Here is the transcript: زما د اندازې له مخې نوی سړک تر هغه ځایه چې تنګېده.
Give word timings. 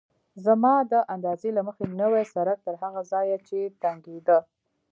زما 0.45 0.75
د 0.91 0.93
اندازې 1.15 1.49
له 1.57 1.61
مخې 1.67 1.83
نوی 2.01 2.23
سړک 2.33 2.57
تر 2.67 2.75
هغه 2.83 3.01
ځایه 3.11 3.37
چې 3.47 3.59
تنګېده. 3.81 4.37